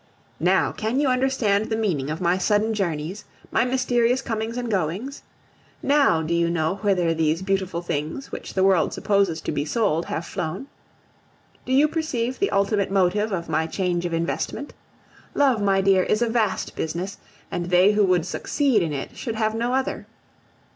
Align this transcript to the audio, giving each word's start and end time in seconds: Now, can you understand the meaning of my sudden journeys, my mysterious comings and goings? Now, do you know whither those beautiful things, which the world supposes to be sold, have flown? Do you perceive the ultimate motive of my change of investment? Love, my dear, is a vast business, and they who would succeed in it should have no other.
Now, 0.39 0.71
can 0.71 0.99
you 0.99 1.09
understand 1.09 1.65
the 1.69 1.75
meaning 1.75 2.09
of 2.09 2.19
my 2.19 2.39
sudden 2.39 2.73
journeys, 2.73 3.23
my 3.51 3.63
mysterious 3.65 4.23
comings 4.23 4.57
and 4.57 4.67
goings? 4.71 5.21
Now, 5.83 6.23
do 6.23 6.33
you 6.33 6.49
know 6.49 6.77
whither 6.77 7.13
those 7.13 7.43
beautiful 7.43 7.83
things, 7.83 8.31
which 8.31 8.55
the 8.55 8.63
world 8.63 8.93
supposes 8.95 9.41
to 9.41 9.51
be 9.51 9.63
sold, 9.63 10.05
have 10.07 10.25
flown? 10.25 10.65
Do 11.67 11.71
you 11.71 11.87
perceive 11.87 12.39
the 12.39 12.49
ultimate 12.49 12.89
motive 12.89 13.31
of 13.31 13.47
my 13.47 13.67
change 13.67 14.07
of 14.07 14.13
investment? 14.15 14.73
Love, 15.35 15.61
my 15.61 15.81
dear, 15.81 16.01
is 16.01 16.23
a 16.23 16.29
vast 16.29 16.75
business, 16.75 17.19
and 17.51 17.67
they 17.67 17.91
who 17.91 18.03
would 18.03 18.25
succeed 18.25 18.81
in 18.81 18.93
it 18.93 19.15
should 19.15 19.35
have 19.35 19.53
no 19.53 19.75
other. 19.75 20.07